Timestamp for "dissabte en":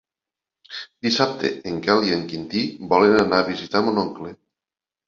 1.09-1.77